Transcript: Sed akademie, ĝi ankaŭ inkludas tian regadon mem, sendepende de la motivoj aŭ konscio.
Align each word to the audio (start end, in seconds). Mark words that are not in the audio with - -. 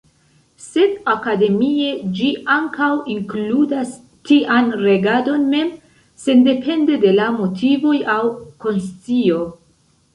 Sed 0.67 0.93
akademie, 1.11 1.91
ĝi 2.21 2.29
ankaŭ 2.55 2.89
inkludas 3.17 3.93
tian 4.31 4.75
regadon 4.89 5.47
mem, 5.55 5.71
sendepende 6.27 7.01
de 7.07 7.17
la 7.23 7.33
motivoj 7.41 7.97
aŭ 8.17 8.21
konscio. 8.67 9.45